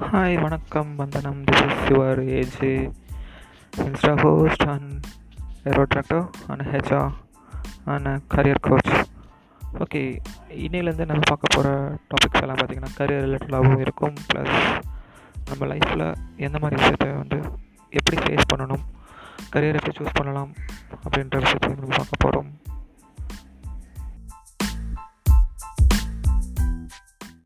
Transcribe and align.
Hi 0.00 0.40
வணக்கம். 0.42 0.96
வந்தனம். 0.96 1.44
This 1.44 1.64
is 1.66 1.90
your 1.90 2.20
age 2.28 2.56
Insta 3.76 4.12
host 4.22 4.62
and 4.62 5.04
aero 5.64 5.82
tractor 5.94 6.24
and 6.46 6.64
HR 6.72 7.10
and 7.84 8.08
career 8.30 8.60
coach 8.60 8.90
okay 9.78 10.02
இன்னையிலேருந்து 10.50 11.06
நம்ம 11.10 11.24
பார்க்க 11.28 11.54
போகிற 11.54 11.98
டாபிக்ஸ் 12.08 12.40
எல்லாம் 12.40 12.56
பார்த்திங்கன்னா 12.56 12.92
கரியர் 12.98 13.24
ரிலேட்டடாகவும் 13.26 13.78
இருக்கும். 13.78 14.14
ப்ளஸ் 14.32 14.82
நம்ம 15.48 15.74
லைஃப்பில் 15.74 16.14
எந்த 16.36 16.58
மாதிரி 16.58 16.82
விஷயத்த 16.82 17.16
வந்து 17.16 17.38
எப்படி 17.90 18.18
ஃபேஸ் 18.22 18.50
பண்ணணும் 18.54 18.84
கரியர் 19.52 19.80
எப்படி 19.80 19.96
சூஸ் 19.96 20.14
பண்ணலாம் 20.14 20.52
அப்படின்ற 21.04 21.38
விஷயத்தையும் 21.38 21.78
நம்ம 21.78 21.96
பார்க்க 21.96 22.24
போகிறோம் 22.24 22.43